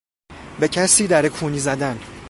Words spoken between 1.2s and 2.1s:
کونی زدن